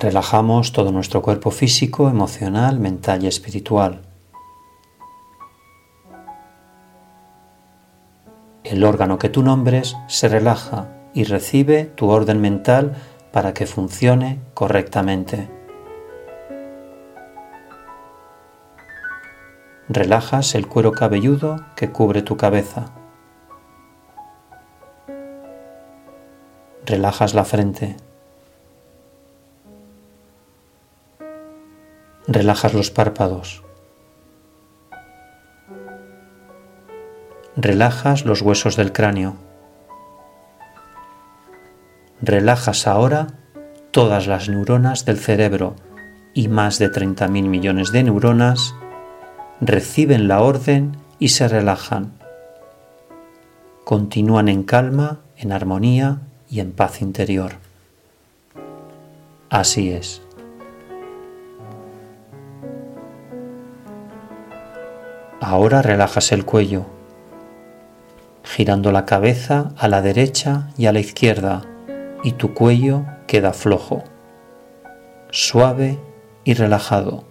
[0.07, 4.03] Relajamos todo nuestro cuerpo físico, emocional, mental y espiritual.
[8.63, 12.95] El órgano que tú nombres se relaja y recibe tu orden mental
[13.33, 15.51] para que funcione correctamente.
[19.89, 22.93] Relajas el cuero cabelludo que cubre tu cabeza.
[26.85, 28.06] Relajas la frente.
[32.29, 33.63] Relajas los párpados.
[37.57, 39.37] Relajas los huesos del cráneo.
[42.21, 43.29] Relajas ahora
[43.93, 45.77] todas las neuronas del cerebro
[46.35, 48.75] y más de 30.000 millones de neuronas
[49.61, 52.13] reciben la orden y se relajan.
[53.85, 57.53] Continúan en calma, en armonía y en paz interior.
[59.49, 60.26] Así es.
[65.41, 66.87] Ahora relajas el cuello,
[68.43, 71.63] girando la cabeza a la derecha y a la izquierda
[72.25, 74.03] y tu cuello queda flojo,
[75.31, 75.99] suave
[76.45, 77.25] y relajado,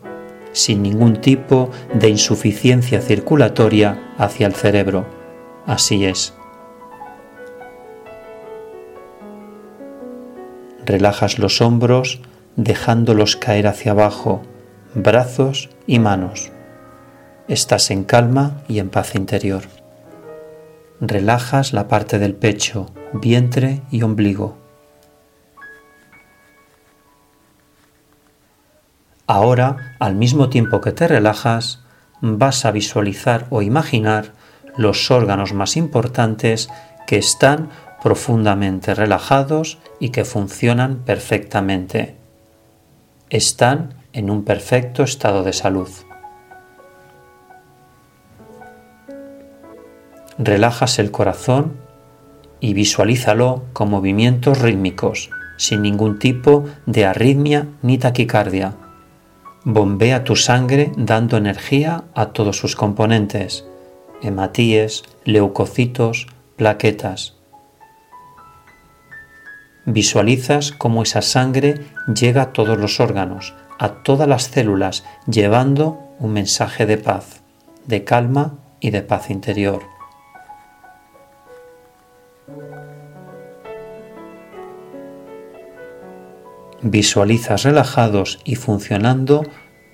[0.51, 5.07] sin ningún tipo de insuficiencia circulatoria hacia el cerebro.
[5.65, 6.35] Así es.
[10.85, 12.21] Relajas los hombros
[12.55, 14.43] dejándolos caer hacia abajo,
[14.93, 16.51] brazos y manos
[17.47, 19.63] estás en calma y en paz interior.
[20.99, 24.57] Relajas la parte del pecho, vientre y ombligo.
[29.27, 31.83] Ahora, al mismo tiempo que te relajas,
[32.21, 34.33] vas a visualizar o imaginar
[34.77, 36.69] los órganos más importantes
[37.07, 37.69] que están
[38.03, 42.15] profundamente relajados y que funcionan perfectamente.
[43.29, 45.89] Están en un perfecto estado de salud.
[50.37, 51.77] Relajas el corazón
[52.59, 58.73] y visualízalo con movimientos rítmicos, sin ningún tipo de arritmia ni taquicardia.
[59.63, 63.65] Bombea tu sangre dando energía a todos sus componentes,
[64.21, 66.27] hematíes, leucocitos,
[66.57, 67.35] plaquetas.
[69.85, 76.33] Visualizas cómo esa sangre llega a todos los órganos, a todas las células, llevando un
[76.33, 77.41] mensaje de paz,
[77.85, 79.94] de calma y de paz interior.
[86.87, 89.41] Visualizas relajados y funcionando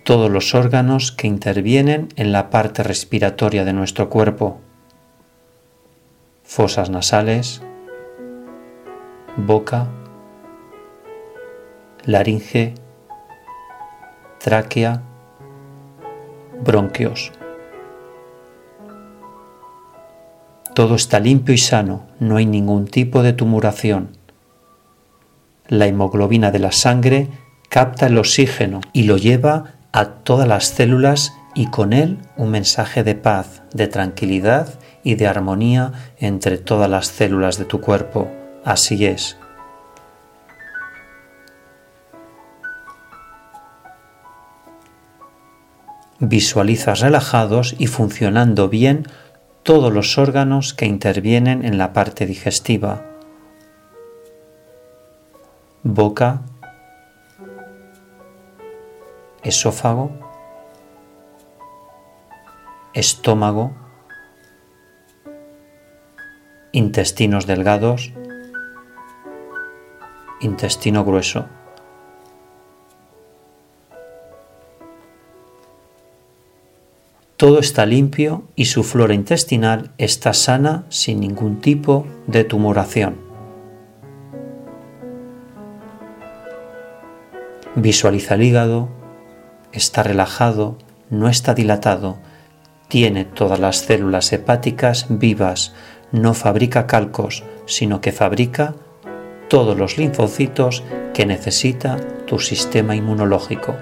[0.03, 4.59] todos los órganos que intervienen en la parte respiratoria de nuestro cuerpo.
[6.43, 7.61] Fosas nasales,
[9.37, 9.87] boca,
[12.03, 12.73] laringe,
[14.43, 15.01] tráquea,
[16.61, 17.31] bronquios.
[20.75, 24.20] Todo está limpio y sano, no hay ningún tipo de tumuración.
[25.71, 27.29] La hemoglobina de la sangre
[27.69, 33.05] capta el oxígeno y lo lleva a todas las células y con él un mensaje
[33.05, 38.29] de paz, de tranquilidad y de armonía entre todas las células de tu cuerpo.
[38.65, 39.37] Así es.
[46.19, 49.07] Visualizas relajados y funcionando bien
[49.63, 53.10] todos los órganos que intervienen en la parte digestiva.
[55.93, 56.39] Boca,
[59.43, 60.09] esófago,
[62.93, 63.73] estómago,
[66.71, 68.13] intestinos delgados,
[70.39, 71.47] intestino grueso.
[77.35, 83.30] Todo está limpio y su flora intestinal está sana sin ningún tipo de tumoración.
[87.81, 88.89] Visualiza el hígado,
[89.71, 90.77] está relajado,
[91.09, 92.19] no está dilatado,
[92.89, 95.73] tiene todas las células hepáticas vivas,
[96.11, 98.75] no fabrica calcos, sino que fabrica
[99.49, 100.83] todos los linfocitos
[101.15, 101.97] que necesita
[102.27, 103.75] tu sistema inmunológico.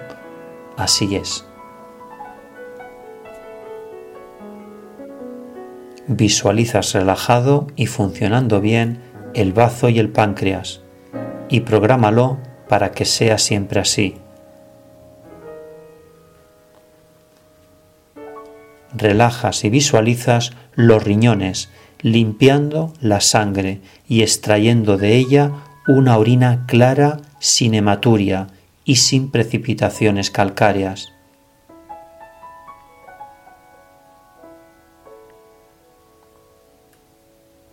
[0.77, 1.45] Así es.
[6.07, 9.01] Visualizas relajado y funcionando bien
[9.33, 10.83] el bazo y el páncreas
[11.49, 12.37] y prográmalo
[12.69, 14.15] para que sea siempre así.
[18.93, 21.69] Relajas y visualizas los riñones
[22.01, 25.51] limpiando la sangre y extrayendo de ella
[25.87, 28.47] una orina clara sin hematuria
[28.85, 31.11] y sin precipitaciones calcáreas.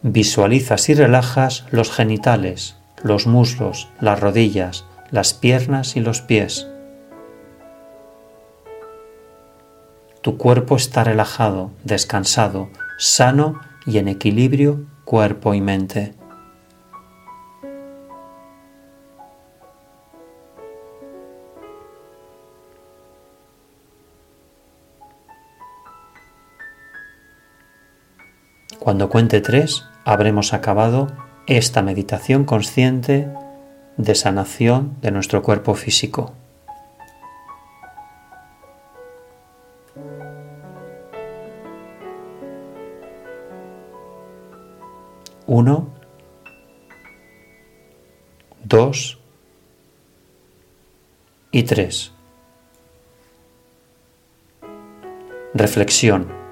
[0.02, 6.66] Visualizas y relajas los genitales, los muslos, las rodillas, las piernas y los pies.
[10.22, 16.14] Tu cuerpo está relajado, descansado, sano y en equilibrio cuerpo y mente.
[28.80, 33.28] Cuando cuente tres, habremos acabado esta meditación consciente
[33.96, 36.32] de sanación de nuestro cuerpo físico.
[45.46, 45.88] Uno,
[48.64, 49.18] dos
[51.52, 52.12] y tres.
[55.54, 56.45] Reflexión.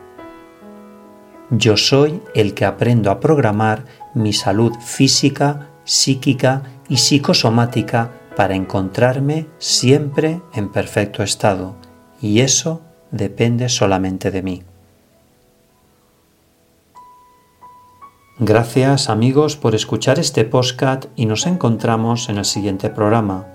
[1.51, 3.85] Yo soy el que aprendo a programar
[4.15, 11.75] mi salud física, psíquica y psicosomática para encontrarme siempre en perfecto estado,
[12.21, 14.63] y eso depende solamente de mí.
[18.39, 23.47] Gracias amigos por escuchar este podcast y nos encontramos en el siguiente programa.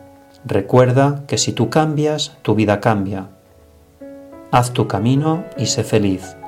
[0.46, 3.29] Recuerda que si tú cambias, tu vida cambia.
[4.51, 6.38] Haz tu camino y sé feliz.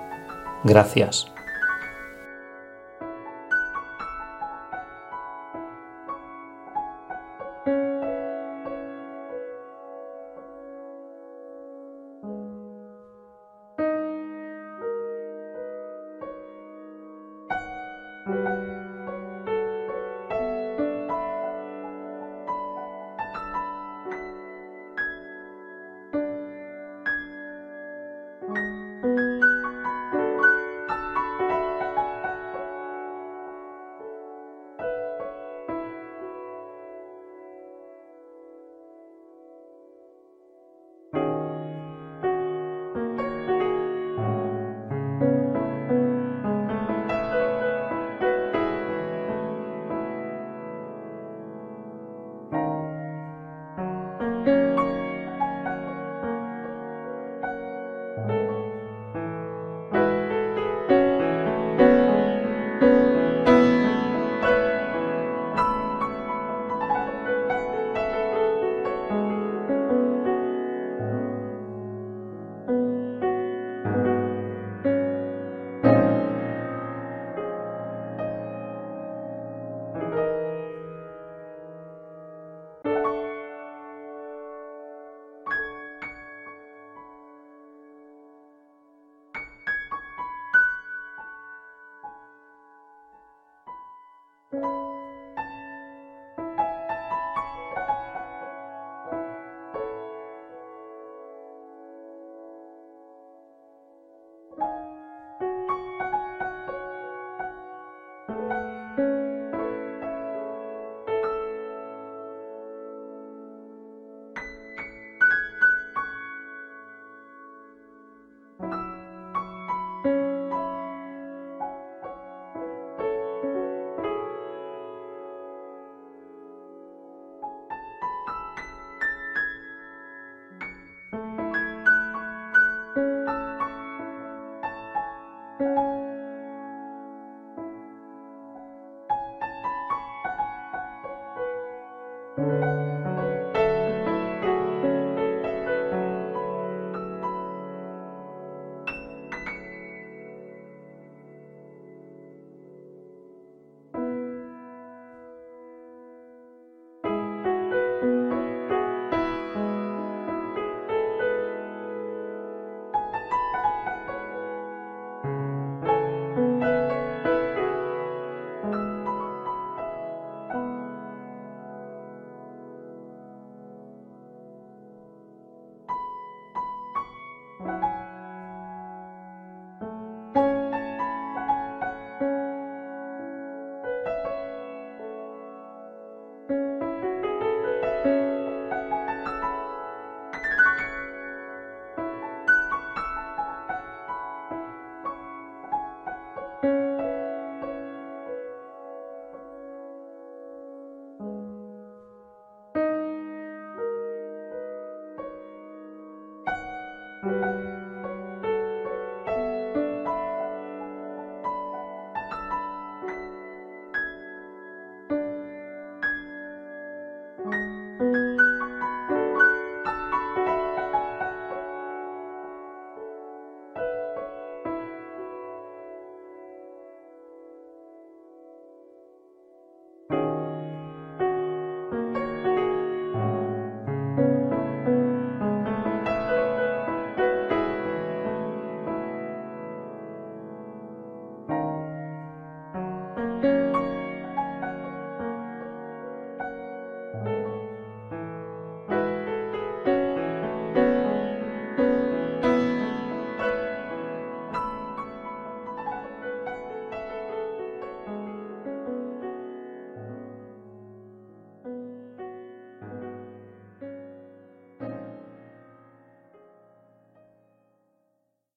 [0.64, 1.32] Gracias.